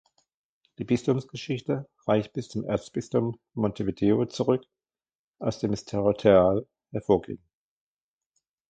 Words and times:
Die 0.79 0.83
Bistumsgeschichte 0.83 1.87
reicht 2.07 2.33
bis 2.33 2.49
zum 2.49 2.63
Erzbistum 2.65 3.39
Montevideo 3.53 4.25
zurück, 4.25 4.63
aus 5.37 5.59
dem 5.59 5.73
es 5.73 5.85
territorial 5.85 6.65
hervorging. 6.91 7.37